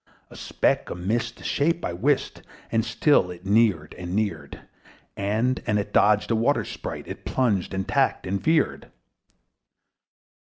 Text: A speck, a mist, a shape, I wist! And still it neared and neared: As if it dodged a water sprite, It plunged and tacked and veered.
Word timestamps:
A 0.31 0.35
speck, 0.35 0.89
a 0.89 0.95
mist, 0.95 1.41
a 1.41 1.43
shape, 1.43 1.85
I 1.85 1.93
wist! 1.93 2.41
And 2.71 2.83
still 2.83 3.29
it 3.29 3.45
neared 3.45 3.93
and 3.99 4.15
neared: 4.15 4.59
As 5.15 5.53
if 5.57 5.69
it 5.77 5.93
dodged 5.93 6.31
a 6.31 6.35
water 6.35 6.65
sprite, 6.65 7.07
It 7.07 7.23
plunged 7.23 7.71
and 7.71 7.87
tacked 7.87 8.25
and 8.25 8.41
veered. 8.41 8.91